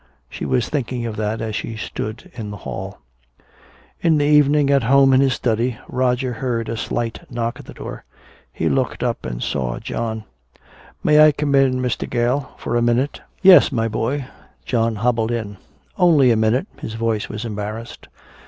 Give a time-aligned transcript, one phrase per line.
[0.31, 2.97] She was thinking of that as she stood in the hall.
[4.01, 7.73] In the evening, at home in his study, Roger heard a slight knock at the
[7.75, 8.03] door.
[8.51, 10.23] He looked up and saw John.
[11.03, 12.09] "May I come in, Mr.
[12.09, 14.25] Gale, for a minute?" "Yes, my boy."
[14.65, 15.57] John hobbled in.
[15.99, 18.07] "Only a minute." His voice was embarrassed.